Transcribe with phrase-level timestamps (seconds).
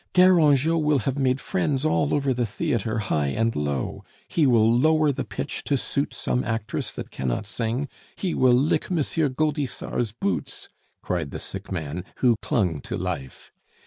[0.15, 4.03] Garangeot will have made friends all over the theatre, high and low.
[4.27, 8.85] He will lower the pitch to suit some actress that cannot sing, he will lick
[8.89, 8.97] M.
[8.97, 10.69] Gaudissart's boots!"
[11.03, 13.51] cried the sick man, who clung to life.